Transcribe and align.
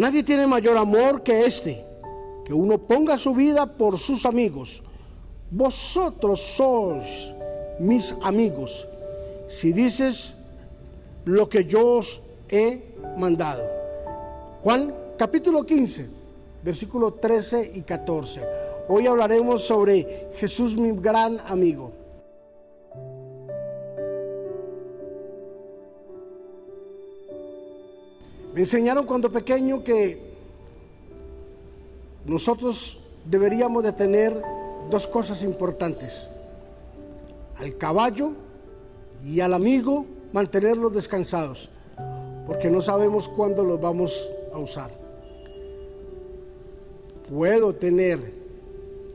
Nadie 0.00 0.22
tiene 0.22 0.46
mayor 0.46 0.78
amor 0.78 1.22
que 1.22 1.44
este, 1.44 1.84
que 2.46 2.54
uno 2.54 2.78
ponga 2.78 3.18
su 3.18 3.34
vida 3.34 3.66
por 3.76 3.98
sus 3.98 4.24
amigos. 4.24 4.82
Vosotros 5.50 6.40
sois 6.40 7.34
mis 7.80 8.16
amigos, 8.22 8.88
si 9.46 9.74
dices 9.74 10.36
lo 11.26 11.50
que 11.50 11.66
yo 11.66 11.98
os 11.98 12.22
he 12.48 12.94
mandado. 13.18 13.62
Juan 14.62 14.94
capítulo 15.18 15.66
15, 15.66 16.08
versículos 16.64 17.20
13 17.20 17.72
y 17.74 17.82
14. 17.82 18.40
Hoy 18.88 19.06
hablaremos 19.06 19.64
sobre 19.64 20.30
Jesús 20.36 20.78
mi 20.78 20.92
gran 20.92 21.38
amigo. 21.40 21.92
Enseñaron 28.60 29.06
cuando 29.06 29.32
pequeño 29.32 29.82
que 29.82 30.20
nosotros 32.26 32.98
deberíamos 33.24 33.82
de 33.82 33.92
tener 33.92 34.42
dos 34.90 35.06
cosas 35.06 35.42
importantes. 35.44 36.28
Al 37.56 37.78
caballo 37.78 38.32
y 39.24 39.40
al 39.40 39.54
amigo 39.54 40.04
mantenerlos 40.34 40.92
descansados, 40.92 41.70
porque 42.46 42.68
no 42.68 42.82
sabemos 42.82 43.30
cuándo 43.30 43.64
los 43.64 43.80
vamos 43.80 44.30
a 44.52 44.58
usar. 44.58 44.90
Puedo 47.30 47.74
tener 47.74 48.18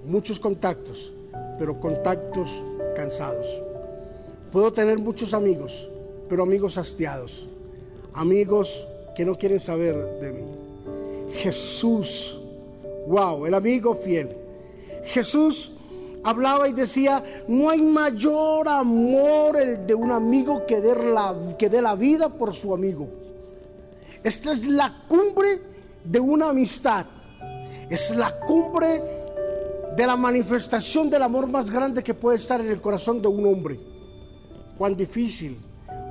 muchos 0.05 0.39
contactos, 0.39 1.14
pero 1.59 1.80
contactos 1.80 2.66
cansados. 2.95 3.62
Puedo 4.52 4.73
tener 4.73 4.98
muchos 4.98 5.36
amigos, 5.36 5.88
pero 6.27 6.41
amigos 6.41 6.80
hastiados, 6.80 7.48
amigos 8.12 8.88
que 9.15 9.25
no 9.25 9.37
quieren 9.37 9.59
saber 9.59 9.95
de 10.19 10.31
mí. 10.31 10.43
Jesús, 11.33 12.39
wow, 13.07 13.45
el 13.45 13.53
amigo 13.53 13.95
fiel. 13.95 14.35
Jesús 15.05 15.72
hablaba 16.23 16.67
y 16.67 16.73
decía, 16.73 17.23
no 17.47 17.69
hay 17.69 17.81
mayor 17.81 18.67
amor 18.67 19.57
el 19.57 19.85
de 19.88 19.95
un 19.95 20.11
amigo 20.11 20.66
que 20.66 20.81
dé 20.81 20.95
la, 20.95 21.35
que 21.57 21.69
dé 21.69 21.81
la 21.81 21.95
vida 21.95 22.30
por 22.30 22.53
su 22.53 22.73
amigo. 22.73 23.07
Esta 24.23 24.52
es 24.52 24.66
la 24.66 25.05
cumbre 25.07 25.59
de 26.03 26.19
una 26.19 26.50
amistad. 26.50 27.05
Es 27.89 28.16
la 28.16 28.39
cumbre 28.39 29.02
de 29.95 30.07
la 30.07 30.17
manifestación 30.17 31.09
del 31.09 31.23
amor 31.23 31.47
más 31.47 31.69
grande 31.72 32.03
que 32.03 32.13
puede 32.13 32.38
estar 32.38 32.59
en 32.59 32.69
el 32.69 32.81
corazón 32.81 33.22
de 33.22 33.27
un 33.27 33.45
hombre. 33.45 33.79
Cuán 34.77 34.97
difícil 34.97 35.57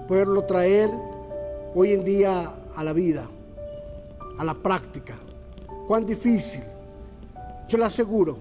poderlo 0.06 0.44
traer 0.44 0.91
hoy 1.74 1.92
en 1.92 2.05
día 2.05 2.52
a 2.77 2.84
la 2.84 2.92
vida, 2.92 3.28
a 4.39 4.44
la 4.44 4.55
práctica. 4.55 5.14
Cuán 5.86 6.06
difícil. 6.06 6.62
Yo 7.69 7.78
le 7.78 7.84
aseguro 7.84 8.36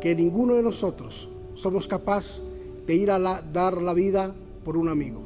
que 0.00 0.14
ninguno 0.14 0.54
de 0.54 0.62
nosotros 0.62 1.28
somos 1.54 1.88
capaz 1.88 2.40
de 2.86 2.94
ir 2.94 3.10
a 3.10 3.18
dar 3.18 3.82
la 3.82 3.94
vida 3.94 4.34
por 4.64 4.76
un 4.76 4.88
amigo. 4.88 5.20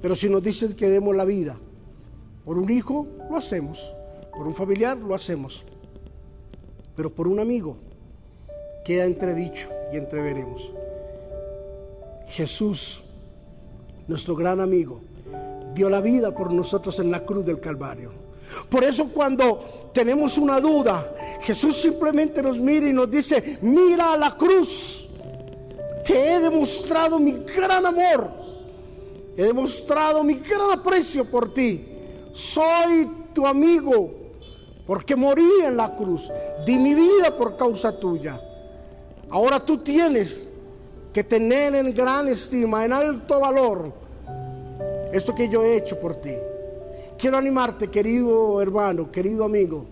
Pero 0.00 0.14
si 0.14 0.28
nos 0.28 0.42
dicen 0.42 0.74
que 0.74 0.88
demos 0.88 1.14
la 1.16 1.24
vida 1.24 1.56
por 2.44 2.58
un 2.58 2.70
hijo, 2.70 3.06
lo 3.28 3.36
hacemos. 3.36 3.94
Por 4.36 4.46
un 4.46 4.54
familiar, 4.54 4.96
lo 4.96 5.14
hacemos. 5.14 5.66
Pero 6.94 7.14
por 7.14 7.26
un 7.26 7.40
amigo, 7.40 7.76
queda 8.84 9.04
entredicho 9.04 9.68
y 9.92 9.96
entreveremos. 9.96 10.72
Jesús, 12.28 13.04
nuestro 14.08 14.36
gran 14.36 14.60
amigo, 14.60 15.00
dio 15.76 15.90
la 15.90 16.00
vida 16.00 16.34
por 16.34 16.52
nosotros 16.52 16.98
en 16.98 17.10
la 17.10 17.24
cruz 17.24 17.44
del 17.44 17.60
Calvario. 17.60 18.10
Por 18.70 18.82
eso 18.82 19.10
cuando 19.12 19.90
tenemos 19.92 20.38
una 20.38 20.58
duda, 20.58 21.14
Jesús 21.42 21.76
simplemente 21.76 22.42
nos 22.42 22.58
mira 22.58 22.88
y 22.88 22.92
nos 22.92 23.10
dice, 23.10 23.58
mira 23.60 24.14
a 24.14 24.16
la 24.16 24.36
cruz, 24.36 25.08
te 26.04 26.34
he 26.34 26.40
demostrado 26.40 27.18
mi 27.18 27.32
gran 27.32 27.84
amor, 27.84 28.30
he 29.36 29.42
demostrado 29.42 30.24
mi 30.24 30.34
gran 30.34 30.70
aprecio 30.70 31.24
por 31.30 31.52
ti, 31.52 31.86
soy 32.32 33.08
tu 33.34 33.46
amigo, 33.46 34.10
porque 34.86 35.14
morí 35.14 35.50
en 35.64 35.76
la 35.76 35.94
cruz, 35.94 36.32
di 36.64 36.78
mi 36.78 36.94
vida 36.94 37.36
por 37.36 37.56
causa 37.56 37.98
tuya. 37.98 38.40
Ahora 39.28 39.62
tú 39.62 39.78
tienes 39.78 40.48
que 41.12 41.24
tener 41.24 41.74
en 41.74 41.92
gran 41.92 42.28
estima, 42.28 42.84
en 42.84 42.92
alto 42.92 43.40
valor, 43.40 44.05
esto 45.12 45.34
que 45.34 45.48
yo 45.48 45.62
he 45.62 45.76
hecho 45.76 45.98
por 45.98 46.16
ti. 46.16 46.34
Quiero 47.18 47.36
animarte, 47.36 47.88
querido 47.88 48.60
hermano, 48.60 49.10
querido 49.10 49.44
amigo, 49.44 49.86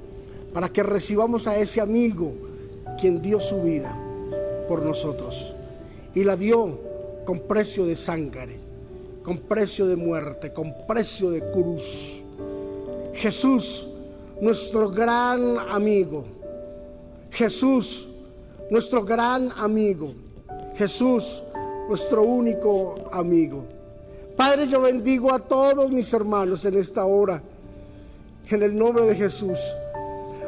para 0.53 0.69
que 0.69 0.83
recibamos 0.83 1.47
a 1.47 1.57
ese 1.57 1.81
amigo 1.81 2.33
quien 3.01 3.21
dio 3.23 3.41
su 3.41 3.63
vida 3.63 3.99
por 4.69 4.85
nosotros 4.85 5.55
y 6.15 6.25
la 6.25 6.37
dio 6.37 6.79
con 7.25 7.41
precio 7.41 7.87
de 7.87 7.97
sangre, 7.97 8.55
con 9.23 9.39
precio 9.39 9.87
de 9.87 9.97
muerte, 9.97 10.53
con 10.53 10.75
precio 10.87 11.31
de 11.31 11.51
cruz. 11.51 12.23
Jesús, 13.15 13.89
nuestro 14.41 14.91
gran 14.91 15.59
amigo. 15.59 16.25
Jesús, 17.31 18.09
nuestro 18.71 19.05
gran 19.05 19.51
amigo. 19.57 20.15
Jesús, 20.77 21.43
nuestro 21.89 22.23
único 22.23 23.09
amigo. 23.13 23.74
Padre, 24.37 24.67
yo 24.67 24.81
bendigo 24.81 25.33
a 25.33 25.39
todos 25.39 25.91
mis 25.93 26.13
hermanos 26.13 26.65
en 26.65 26.75
esta 26.75 27.05
hora, 27.05 27.41
en 28.51 28.63
el 28.63 28.77
nombre 28.77 29.05
de 29.05 29.15
Jesús. 29.15 29.59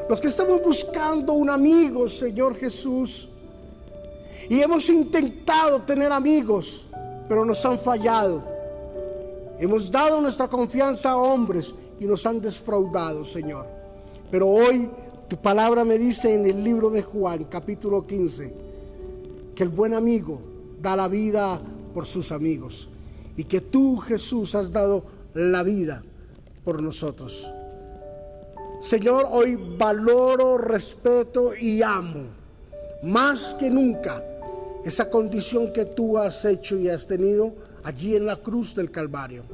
Los 0.08 0.20
que 0.20 0.26
estamos 0.26 0.60
buscando 0.62 1.34
un 1.34 1.50
amigo, 1.50 2.08
Señor 2.08 2.56
Jesús, 2.56 3.28
y 4.48 4.60
hemos 4.60 4.88
intentado 4.88 5.82
tener 5.82 6.10
amigos, 6.10 6.88
pero 7.28 7.44
nos 7.44 7.64
han 7.64 7.78
fallado. 7.78 8.42
Hemos 9.58 9.90
dado 9.90 10.20
nuestra 10.20 10.48
confianza 10.48 11.10
a 11.10 11.16
hombres 11.16 11.72
y 12.00 12.06
nos 12.06 12.26
han 12.26 12.40
defraudado, 12.40 13.24
Señor. 13.24 13.66
Pero 14.30 14.48
hoy 14.48 14.90
tu 15.28 15.36
palabra 15.36 15.84
me 15.84 15.96
dice 15.96 16.34
en 16.34 16.44
el 16.46 16.62
libro 16.62 16.90
de 16.90 17.02
Juan, 17.02 17.44
capítulo 17.44 18.04
15, 18.04 18.54
que 19.54 19.62
el 19.62 19.68
buen 19.68 19.94
amigo 19.94 20.40
da 20.82 20.96
la 20.96 21.06
vida 21.06 21.60
por 21.94 22.04
sus 22.04 22.32
amigos 22.32 22.88
y 23.36 23.44
que 23.44 23.60
tú, 23.60 23.98
Jesús, 23.98 24.54
has 24.54 24.72
dado 24.72 25.04
la 25.34 25.62
vida 25.62 26.02
por 26.64 26.82
nosotros. 26.82 27.52
Señor, 28.80 29.26
hoy 29.30 29.56
valoro, 29.78 30.58
respeto 30.58 31.54
y 31.54 31.82
amo 31.82 32.36
más 33.02 33.54
que 33.54 33.70
nunca 33.70 34.22
esa 34.84 35.10
condición 35.10 35.72
que 35.72 35.84
tú 35.84 36.18
has 36.18 36.44
hecho 36.44 36.76
y 36.76 36.88
has 36.88 37.06
tenido 37.06 37.54
allí 37.84 38.16
en 38.16 38.26
la 38.26 38.36
cruz 38.36 38.74
del 38.74 38.90
Calvario. 38.90 39.44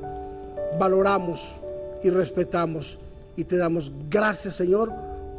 Valoramos 0.79 1.61
y 2.03 2.11
respetamos 2.11 2.99
y 3.37 3.45
te 3.45 3.57
damos 3.57 3.93
gracias, 4.11 4.57
Señor, 4.57 4.93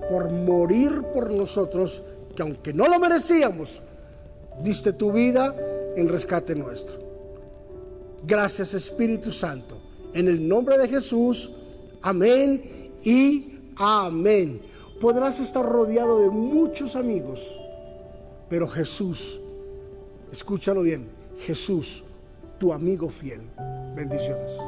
por 0.10 0.32
morir 0.32 1.04
por 1.14 1.32
nosotros, 1.32 2.02
que 2.36 2.42
aunque 2.42 2.74
no 2.74 2.88
lo 2.88 3.00
merecíamos, 3.00 3.82
diste 4.64 4.94
tu 4.94 5.12
vida 5.12 5.56
en 5.96 6.10
rescate 6.10 6.56
nuestro. 6.56 7.03
Gracias 8.26 8.74
Espíritu 8.74 9.32
Santo. 9.32 9.80
En 10.14 10.28
el 10.28 10.48
nombre 10.48 10.78
de 10.78 10.88
Jesús. 10.88 11.52
Amén 12.02 12.62
y 13.04 13.60
amén. 13.76 14.62
Podrás 15.00 15.40
estar 15.40 15.66
rodeado 15.66 16.20
de 16.20 16.30
muchos 16.30 16.96
amigos, 16.96 17.60
pero 18.50 18.68
Jesús, 18.68 19.40
escúchalo 20.32 20.82
bien, 20.82 21.10
Jesús, 21.40 22.04
tu 22.58 22.72
amigo 22.72 23.10
fiel. 23.10 23.42
Bendiciones. 23.96 24.60